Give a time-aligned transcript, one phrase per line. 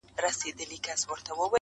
[0.09, 1.47] o درسته هغه ده چي په لاس درغله.